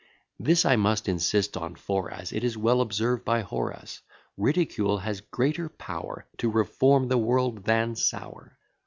[0.39, 4.01] This I must insist on; for, as It is well observed by Horace,
[4.35, 8.57] Ridicule has greater power To reform the world than sour.